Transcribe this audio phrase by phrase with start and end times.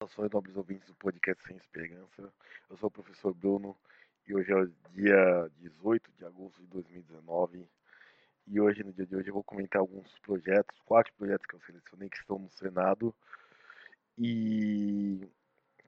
[0.00, 2.32] Saudações, nobres ouvintes do podcast Sem Esperança.
[2.70, 3.76] Eu sou o professor Bruno
[4.26, 7.68] e hoje é o dia 18 de agosto de 2019.
[8.46, 11.60] E hoje, no dia de hoje, eu vou comentar alguns projetos, quatro projetos que eu
[11.60, 13.14] selecionei que estão no Senado
[14.16, 15.28] e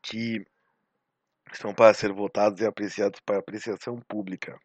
[0.03, 0.47] que
[1.51, 4.61] estão para ser votados e apreciados para apreciação pública.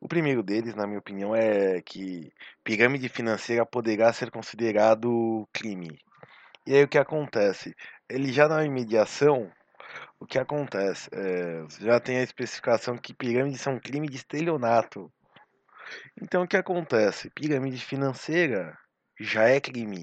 [0.00, 2.32] O primeiro deles, na minha opinião, é que
[2.62, 5.98] pirâmide financeira poderá ser considerado crime.
[6.66, 7.74] E aí o que acontece?
[8.08, 9.50] Ele já na imediação,
[10.20, 11.08] o que acontece?
[11.12, 15.12] É, já tem a especificação que pirâmides são crime de estelionato.
[16.20, 17.30] Então o que acontece?
[17.30, 18.76] Pirâmide financeira
[19.18, 20.02] já é crime.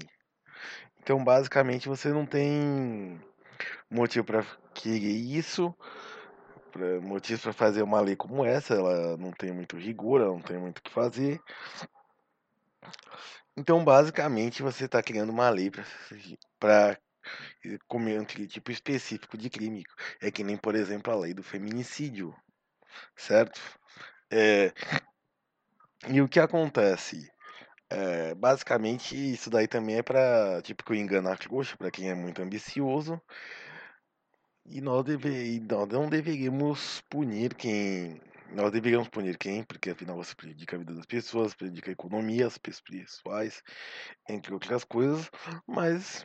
[1.00, 3.20] Então basicamente você não tem
[3.90, 5.74] motivo para querer isso
[7.02, 10.58] motivos para fazer uma lei como essa, ela não tem muito rigor, ela não tem
[10.58, 11.40] muito o que fazer.
[13.56, 15.70] Então, basicamente, você está criando uma lei
[16.58, 16.98] para
[17.88, 19.84] comer um tipo específico de crime.
[20.20, 22.34] É que nem, por exemplo, a lei do feminicídio,
[23.16, 23.60] certo?
[24.32, 24.72] É,
[26.08, 27.30] e o que acontece?
[27.90, 33.20] É, basicamente, isso daí também é para, tipo, enganar coxa, para quem é muito ambicioso.
[34.66, 38.20] E nós, deve, nós não deveríamos punir quem.
[38.52, 42.46] Nós deveríamos punir quem, porque afinal você prejudica a vida das pessoas, prejudica a economia,
[42.46, 43.62] as pessoas,
[44.28, 45.30] entre outras coisas,
[45.66, 46.24] mas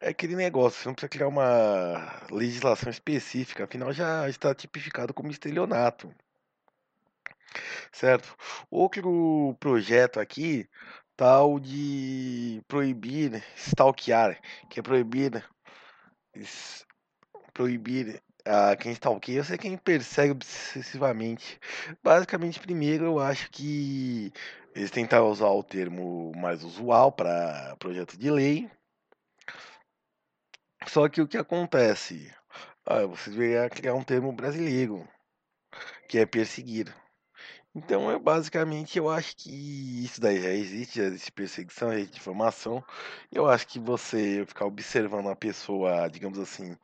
[0.00, 5.30] é aquele negócio, você não precisa criar uma legislação específica, afinal já está tipificado como
[5.30, 6.12] estelionato.
[7.92, 8.34] Certo?
[8.70, 10.68] Outro projeto aqui,
[11.16, 15.44] tal de proibir stalkear, que é proibir
[17.52, 21.60] proibir a quem stalkeia é quem persegue obsessivamente.
[22.02, 24.32] Basicamente, primeiro eu acho que
[24.74, 28.70] eles tentaram usar o termo mais usual para projeto de lei.
[30.86, 32.32] Só que o que acontece?
[32.84, 35.08] Ah, você deveria criar um termo brasileiro,
[36.08, 36.94] que é perseguir.
[37.74, 42.14] Então, eu, basicamente, eu acho que isso daí já existe, já existe perseguição, já existe
[42.16, 42.84] difamação.
[43.30, 46.76] Eu acho que você ficar observando a pessoa, digamos assim,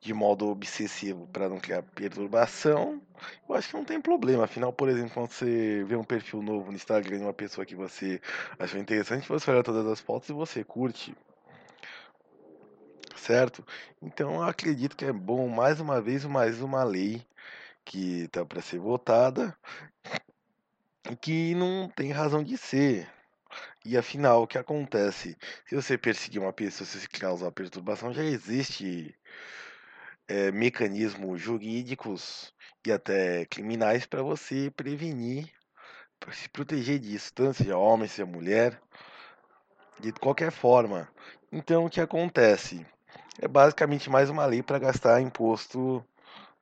[0.00, 3.00] de modo obsessivo para não criar perturbação,
[3.48, 4.44] eu acho que não tem problema.
[4.44, 7.74] Afinal, por exemplo, quando você vê um perfil novo no Instagram de uma pessoa que
[7.74, 8.20] você
[8.58, 11.14] achou interessante, você olha todas as fotos e você curte.
[13.14, 13.64] Certo?
[14.00, 17.22] Então, eu acredito que é bom, mais uma vez, mais uma lei
[17.84, 19.56] que está para ser votada
[21.20, 23.08] que não tem razão de ser.
[23.84, 25.36] E afinal, o que acontece?
[25.66, 29.14] Se você perseguir uma pessoa, se você causar perturbação, já existe
[30.30, 32.54] é, mecanismos jurídicos
[32.86, 35.50] e até criminais para você prevenir,
[36.20, 38.80] para se proteger disso, tanto seja homem, seja mulher,
[39.98, 41.08] de qualquer forma.
[41.50, 42.86] Então, o que acontece?
[43.40, 46.04] É basicamente mais uma lei para gastar imposto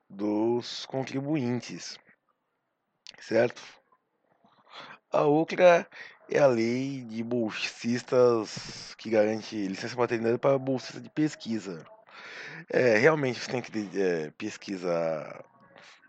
[0.09, 1.99] dos contribuintes,
[3.21, 3.61] certo?
[5.13, 5.87] A outra
[6.31, 11.85] é a lei de bolsistas que garante licença maternidade para bolsista de pesquisa.
[12.71, 15.45] É, realmente você tem que é, pesquisar.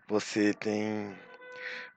[0.08, 1.16] Você tem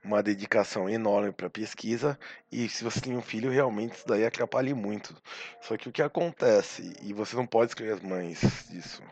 [0.04, 2.18] uma dedicação enorme para pesquisa
[2.52, 5.16] e se você tem um filho, realmente isso daí atrapalha muito.
[5.62, 9.02] Só que o que acontece, e você não pode escrever as mães disso,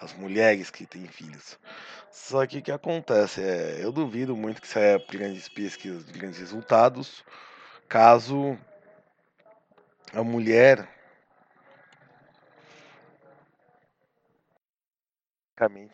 [0.00, 1.58] as mulheres que têm filhos.
[2.10, 7.24] Só que o que acontece é, eu duvido muito que saia grandes pesquisas, grandes resultados,
[7.88, 8.58] caso
[10.12, 10.88] a mulher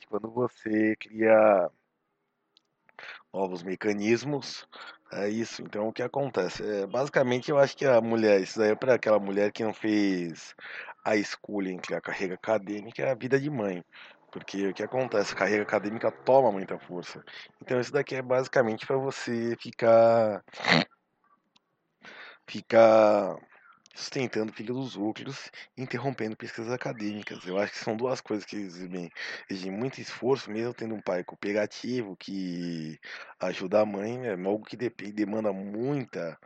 [0.08, 1.70] quando você cria
[3.32, 4.66] novos mecanismos,
[5.12, 5.62] é isso.
[5.62, 6.62] Então o que acontece?
[6.62, 9.74] É, basicamente eu acho que a mulher, isso daí é para aquela mulher que não
[9.74, 10.54] fez
[11.04, 13.84] a escolha entre a carreira acadêmica e a vida de mãe.
[14.32, 15.32] Porque o que acontece?
[15.32, 17.24] A carreira acadêmica toma muita força.
[17.62, 20.44] Então isso daqui é basicamente para você ficar.
[22.46, 23.36] ficar
[23.96, 27.44] sustentando dos outros, interrompendo pesquisas acadêmicas.
[27.46, 29.10] Eu acho que são duas coisas que exigem,
[29.50, 33.00] exigem muito esforço, mesmo tendo um pai cooperativo que
[33.40, 36.38] ajuda a mãe, é algo que demanda muita,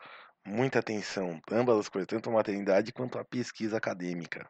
[0.46, 4.48] muita atenção, ambas as coisas, tanto a maternidade quanto a pesquisa acadêmica.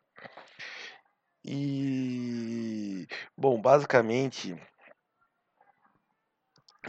[1.42, 4.54] E, bom, basicamente,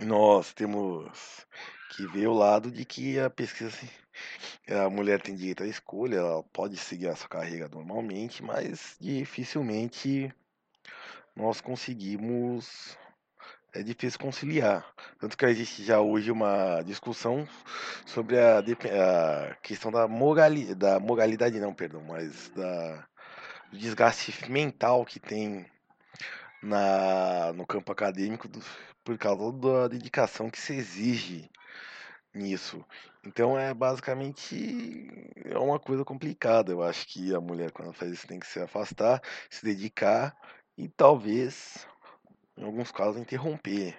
[0.01, 1.47] nós temos
[1.95, 3.71] que ver o lado de que a pesquisa
[4.69, 10.33] a mulher tem direito à escolha, ela pode seguir essa carreira normalmente, mas dificilmente
[11.35, 12.97] nós conseguimos.
[13.73, 14.85] É difícil conciliar.
[15.17, 17.47] Tanto que existe já hoje uma discussão
[18.05, 23.07] sobre a, a questão da, morali, da moralidade, não, perdão, mas da
[23.71, 25.65] do desgaste mental que tem
[26.61, 28.61] na, no campo acadêmico do,
[29.03, 31.49] por causa da dedicação que se exige
[32.33, 32.83] nisso.
[33.25, 36.71] Então é basicamente é uma coisa complicada.
[36.71, 40.35] Eu acho que a mulher quando faz isso tem que se afastar, se dedicar
[40.77, 41.87] e talvez
[42.57, 43.97] em alguns casos interromper.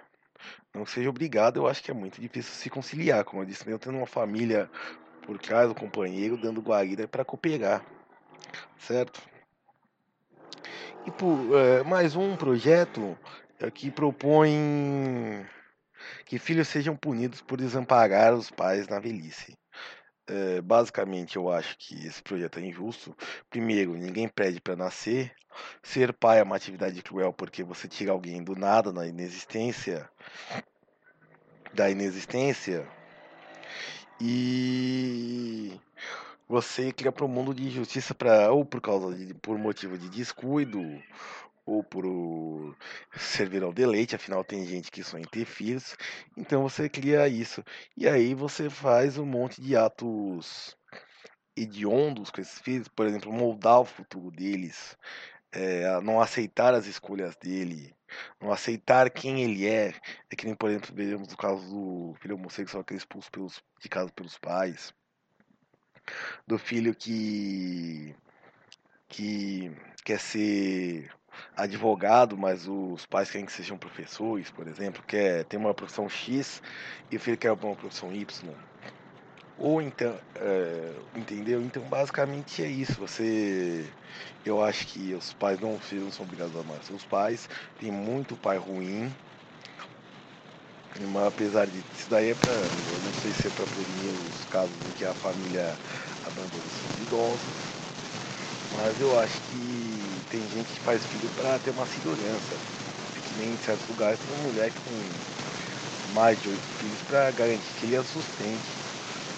[0.73, 3.79] Não seja obrigado, eu acho que é muito difícil se conciliar, como eu disse, mesmo
[3.79, 4.69] tendo uma família
[5.21, 7.85] por trás do companheiro dando guarida para cooperar,
[8.77, 9.21] certo?
[11.05, 13.17] E por é, mais um projeto
[13.73, 15.45] que propõe
[16.25, 19.57] que filhos sejam punidos por desamparar os pais na velhice.
[20.25, 23.15] É, basicamente, eu acho que esse projeto é injusto.
[23.49, 25.33] Primeiro, ninguém pede para nascer.
[25.81, 30.09] Ser pai é uma atividade cruel porque você tira alguém do nada, na inexistência,
[31.73, 32.87] da inexistência,
[34.19, 35.79] e
[36.47, 40.07] você cria para um mundo de injustiça para ou por causa de por motivo de
[40.09, 40.79] descuido
[41.65, 42.75] ou por
[43.17, 45.95] servir ao deleite, afinal tem gente que sonha em ter filhos,
[46.35, 47.63] então você cria isso.
[47.95, 50.77] E aí você faz um monte de atos
[51.55, 54.97] hediondos com esses filhos, por exemplo, moldar o futuro deles,
[55.51, 57.95] é, não aceitar as escolhas dele,
[58.41, 59.93] não aceitar quem ele é.
[60.29, 63.63] É que nem, por exemplo, vemos o caso do filho homossexual que é expulso pelos,
[63.79, 64.93] de casa pelos pais,
[66.47, 68.15] do filho que
[69.07, 69.71] que
[70.03, 71.11] quer ser
[71.55, 76.61] advogado, mas os pais querem que sejam professores, por exemplo, quer ter uma profissão X
[77.11, 78.55] e o filho quer uma profissão Y.
[79.57, 81.61] Ou então, é, entendeu?
[81.61, 82.99] Então, basicamente é isso.
[82.99, 83.93] Você,
[84.43, 87.47] eu acho que os pais não, não são obrigados a amar seus pais.
[87.77, 89.15] Tem muito pai ruim.
[90.99, 94.45] Mas apesar de isso daí é pra, eu não sei se é para prevenir os
[94.45, 95.79] casos em que a família
[96.21, 97.73] abandona seus idosos,
[98.75, 102.55] mas eu acho que tem gente que faz filho para ter uma segurança.
[103.23, 107.73] Que nem em certos lugares tem uma mulher com mais de oito filhos para garantir
[107.75, 108.69] que ele a sustente.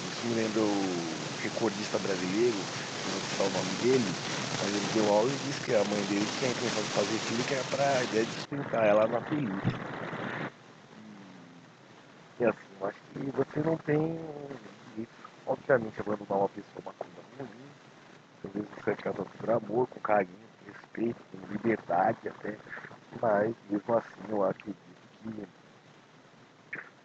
[0.08, 2.58] Isso me lembra o recordista brasileiro,
[3.06, 4.16] não vou citar o nome dele,
[4.60, 7.44] mas ele deu aula e disse que a mãe dele tinha intenção de fazer filho
[7.44, 9.50] que era para a ideia de sustentar ela na feliz.
[12.40, 14.20] E assim, eu acho que você não tem
[15.46, 17.65] obviamente abandonar uma pessoa uma coisa ruim,
[18.94, 20.36] casado por amor, com carinho,
[20.66, 22.58] respeito, com liberdade até,
[23.22, 24.78] mas mesmo assim eu acredito
[25.24, 25.48] que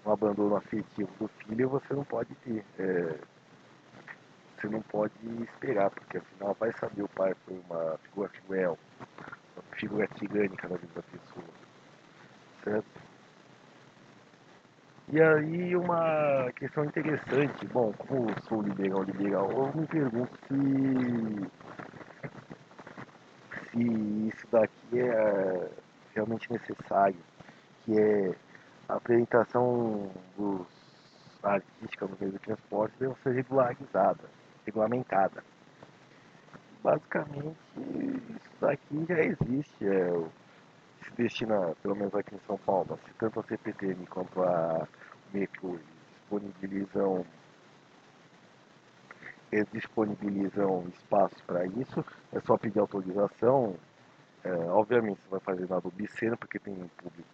[0.05, 2.65] um abandono afetivo do filho você não pode ter.
[2.79, 3.19] É,
[4.57, 8.79] você não pode esperar, porque afinal vai saber o pai foi uma figura cruel,
[9.57, 11.47] uma figura tirânica na vida da pessoa.
[12.63, 13.00] Certo?
[15.13, 21.51] E aí uma questão interessante, bom, como sou liberal liberal, eu me pergunto se
[23.73, 25.71] se isso daqui é
[26.15, 27.17] realmente necessário,
[27.85, 28.35] que é
[28.89, 30.67] a apresentação dos
[31.43, 34.25] artística no meio do transporte deve ser regularizada,
[34.67, 35.43] regulamentada.
[36.83, 40.13] Basicamente, isso daqui já existe, é,
[41.05, 44.87] se destina, pelo menos aqui em São Paulo, se tanto a CPTM quanto a
[45.33, 45.79] metrô
[46.21, 47.25] disponibilizam
[49.53, 53.75] eles disponibilizam espaço para isso, é só pedir autorização.
[54.45, 57.25] É, obviamente você vai fazer nada obsceno, porque tem públicos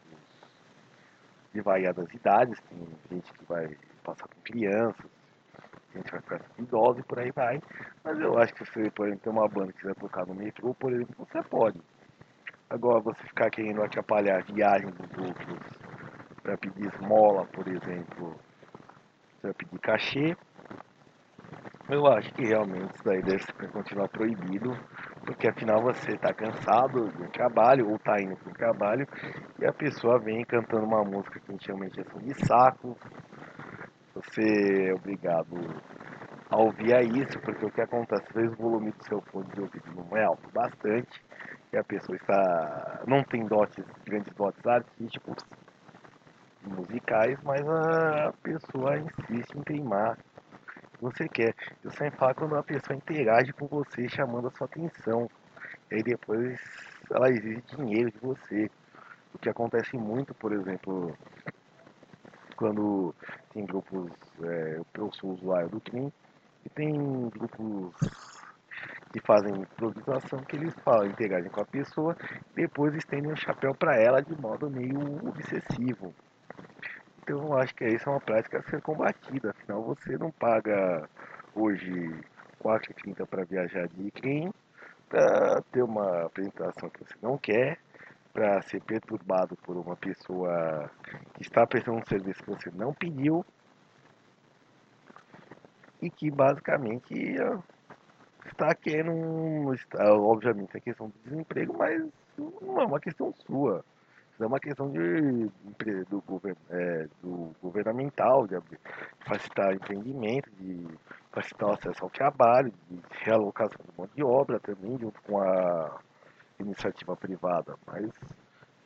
[1.53, 5.05] de variadas idades, tem gente que vai passar com crianças,
[5.97, 7.61] gente vai ficar com idosos e por aí vai.
[8.05, 10.75] Mas eu acho que se, por exemplo, tem uma banda que quiser tocar no metrô,
[10.75, 11.81] por exemplo, você pode.
[12.69, 15.59] Agora você ficar querendo atrapalhar a viagem dos outros
[16.43, 18.35] para pedir esmola, por exemplo,
[19.41, 20.37] para pedir cachê,
[21.89, 24.77] eu acho que realmente isso daí deve continuar proibido,
[25.25, 29.09] porque afinal você está cansado do trabalho ou está indo para o trabalho
[29.61, 32.97] e a pessoa vem cantando uma música que gente chama de de saco.
[34.15, 35.57] Você é obrigado
[36.51, 39.61] a ouvir isso, porque o que acontece, às vezes o volume do seu fone de
[39.61, 41.23] ouvido não é alto bastante
[41.73, 45.37] e a pessoa está não tem dotes, grandes dotes artísticos,
[46.63, 50.19] musicais, mas a pessoa insiste em teimar
[51.01, 51.55] você quer.
[51.85, 55.29] Eu sempre falo quando uma pessoa interage com você chamando a sua atenção.
[55.91, 56.59] E aí depois
[57.11, 58.71] ela exige dinheiro de você.
[59.35, 61.15] O que acontece muito, por exemplo,
[62.57, 63.15] quando
[63.53, 64.11] tem grupos,
[64.43, 66.11] é, eu sou usuário do Trim,
[66.65, 67.95] e tem grupos
[69.21, 72.17] fazem improvisação que eles falam, interagem com a pessoa,
[72.55, 76.15] depois estendem o chapéu para ela de modo meio obsessivo.
[77.23, 81.09] Então eu acho que isso é uma prática a ser combatida, afinal você não paga
[81.55, 82.15] hoje
[82.63, 84.53] 4,30 para viajar de trem,
[85.09, 87.79] para ter uma apresentação que você não quer,
[88.33, 90.91] para ser perturbado por uma pessoa
[91.35, 93.45] que está prestando um serviço que você não pediu
[96.03, 97.15] e que basicamente
[98.57, 102.03] está querendo, está, obviamente, a questão do desemprego, mas
[102.39, 103.85] não é uma questão sua.
[104.39, 105.49] É uma questão de,
[106.11, 106.23] do,
[106.69, 108.59] é, do governamental, de
[109.27, 110.87] facilitar empreendimento, de
[111.33, 115.99] facilitar o acesso ao trabalho, de realocação de mão de obra também, junto com a
[116.61, 117.77] iniciativa privada.
[117.87, 118.11] Mas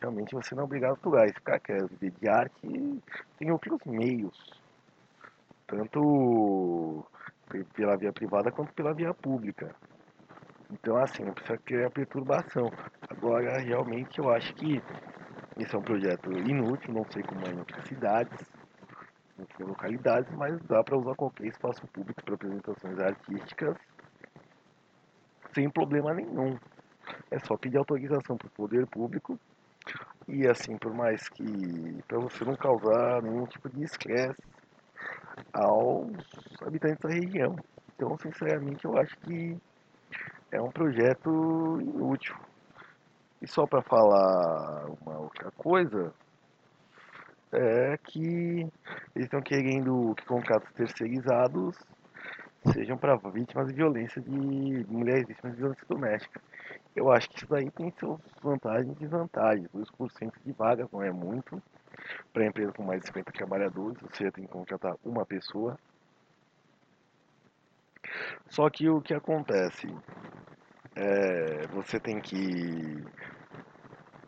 [0.00, 1.28] realmente você não é obrigado a atuar.
[1.28, 3.02] Se o cara quer viver de arte,
[3.36, 4.60] tem outros meios.
[5.66, 7.04] Tanto
[7.74, 9.74] pela via privada quanto pela via pública.
[10.70, 12.70] Então, assim, não precisa criar perturbação.
[13.08, 14.80] Agora, realmente, eu acho que
[15.58, 18.38] esse é um projeto inútil, não sei como é em outras cidades,
[19.36, 23.76] em outras localidades, mas dá para usar qualquer espaço público para apresentações artísticas
[25.52, 26.56] sem problema nenhum.
[27.30, 29.38] É só pedir autorização para o poder público
[30.28, 34.40] e assim, por mais que para você não causar nenhum tipo de estresse
[35.52, 36.10] aos
[36.62, 37.56] habitantes da região.
[37.94, 39.56] Então, sinceramente, eu acho que
[40.50, 42.34] é um projeto inútil.
[43.42, 46.12] E só para falar uma outra coisa,
[47.52, 48.66] é que
[49.14, 51.76] eles estão querendo que contratos terceirizados
[52.72, 56.40] sejam para vítimas de violência de mulheres vítimas de violência doméstica.
[56.94, 59.68] Eu acho que isso daí tem suas vantagens e desvantagens.
[59.74, 61.62] 2% de vagas não é muito
[62.32, 65.78] para empresa com mais de 50 trabalhadores, você tem que contratar uma pessoa.
[68.48, 69.86] Só que o que acontece?
[70.96, 72.38] É, você tem que.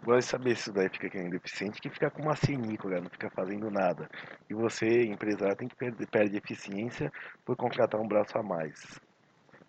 [0.05, 3.31] Vai saber se isso daí fica querendo deficiente, que fica com uma cenícola, não fica
[3.31, 4.09] fazendo nada.
[4.51, 7.13] E você, empresário, tem que perder, perde eficiência
[7.45, 9.01] por contratar um braço a mais.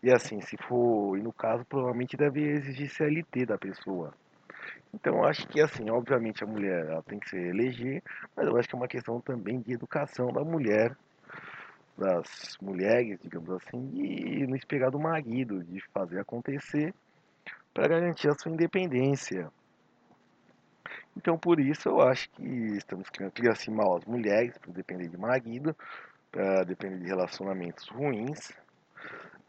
[0.01, 4.13] E assim, se for, e no caso, provavelmente deve exigir CLT da pessoa.
[4.93, 8.03] Então acho que assim, obviamente a mulher ela tem que se eleger,
[8.35, 10.95] mas eu acho que é uma questão também de educação da mulher,
[11.97, 16.93] das mulheres, digamos assim, não esperar do marido, de fazer acontecer
[17.73, 19.51] para garantir a sua independência.
[21.17, 22.43] Então por isso eu acho que
[22.77, 25.75] estamos criando assim mal as mulheres para depender de marido,
[26.31, 28.51] para depender de relacionamentos ruins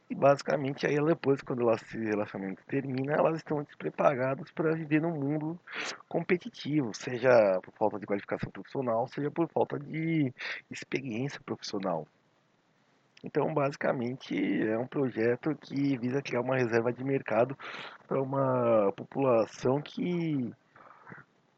[0.08, 5.58] e basicamente aí depois, quando esse relacionamento termina, elas estão despreparadas para viver num mundo
[6.08, 10.32] competitivo, seja por falta de qualificação profissional, seja por falta de
[10.70, 12.06] experiência profissional.
[13.24, 14.36] Então, basicamente,
[14.68, 17.56] é um projeto que visa criar uma reserva de mercado
[18.06, 20.52] para uma população que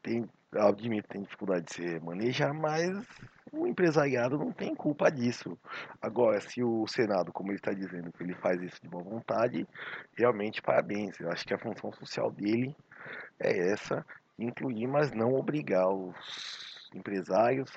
[0.01, 3.05] tem, admito, tem dificuldade de se manejar, mas
[3.51, 5.57] o empresariado não tem culpa disso.
[6.01, 9.67] Agora, se o Senado, como ele está dizendo, que ele faz isso de boa vontade,
[10.15, 11.19] realmente parabéns.
[11.19, 12.75] Eu acho que a função social dele
[13.39, 14.05] é essa,
[14.37, 17.71] incluir, mas não obrigar os empresários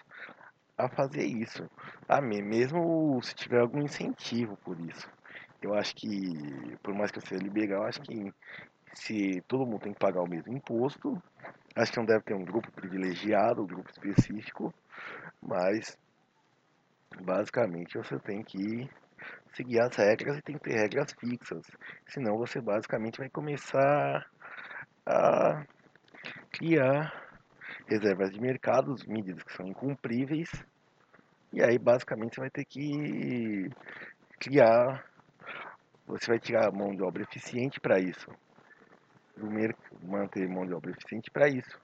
[0.77, 1.69] a fazer isso.
[2.09, 5.09] Ah, mesmo se tiver algum incentivo por isso.
[5.61, 8.33] Eu acho que, por mais que eu seja liberal, acho que
[8.95, 11.23] se todo mundo tem que pagar o mesmo imposto,
[11.77, 14.73] acho que não deve ter um grupo privilegiado, um grupo específico,
[15.42, 15.99] mas
[17.23, 18.88] basicamente você tem que
[19.52, 21.66] seguir as regras e tem que ter regras fixas.
[22.06, 24.26] Senão você basicamente vai começar
[25.06, 25.64] a
[26.52, 27.12] criar
[27.87, 30.50] reservas de mercado, medidas que são incumpríveis.
[31.52, 33.68] E aí basicamente você vai ter que
[34.38, 35.04] criar,
[36.06, 38.30] você vai tirar mão de obra eficiente para isso.
[40.02, 41.80] Manter mão de obra eficiente para isso.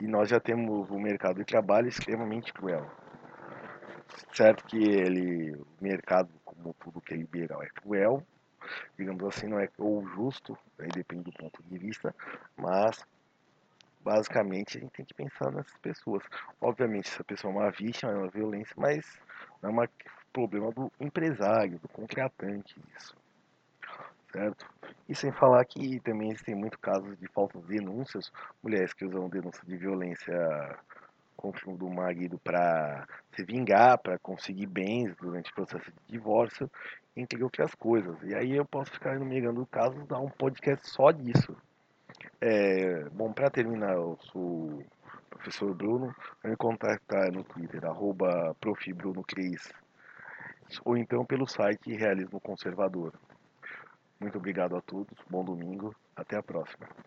[0.00, 2.88] E nós já temos um mercado de trabalho extremamente cruel.
[4.32, 8.22] Certo que ele, o mercado, como tudo que é liberal, é cruel,
[8.96, 12.14] digamos assim, não é ou justo, aí depende do ponto de vista,
[12.56, 13.04] mas
[14.00, 16.22] basicamente a gente tem que pensar nessas pessoas.
[16.60, 19.20] Obviamente, essa pessoa é uma vítima, é uma violência, mas
[19.60, 19.88] não é um
[20.32, 23.16] problema do empresário, do contratante isso
[24.32, 24.66] certo?
[25.08, 28.30] E sem falar que também existem muitos casos de falsas denúncias,
[28.62, 30.78] mulheres que usam denúncia de violência
[31.36, 36.70] contra o marido para se vingar, para conseguir bens durante o processo de divórcio,
[37.16, 38.16] entre outras coisas.
[38.24, 41.56] E aí eu posso ficar enumerando casos, dar um podcast só disso.
[42.40, 44.84] É, bom, para terminar, eu sou o
[45.30, 48.54] professor Bruno, me contactar no Twitter, arroba
[50.84, 53.12] ou então pelo site Realismo Conservador.
[54.20, 56.88] Muito obrigado a todos, bom domingo, até a próxima.